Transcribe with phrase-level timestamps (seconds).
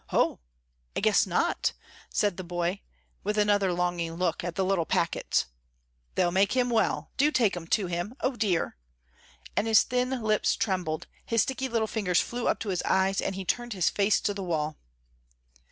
[0.07, 0.39] "Hoh!
[0.95, 1.73] I guess not,"
[2.09, 2.81] said the boy,
[3.23, 5.45] with another longing look at the little packets;
[6.15, 8.15] "they'll make him well, do take 'em to him.
[8.21, 8.77] O dear!"
[9.55, 13.35] and his thin lips trembled, his sticky little fingers flew up to his eyes, and
[13.35, 14.79] he turned his face to the wall.